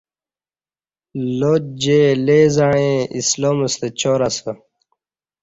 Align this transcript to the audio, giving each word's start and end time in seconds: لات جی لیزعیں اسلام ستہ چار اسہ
لات 1.39 1.63
جی 1.81 1.99
لیزعیں 2.25 2.95
اسلام 3.19 3.57
ستہ 3.73 3.87
چار 3.99 4.21
اسہ 4.27 4.51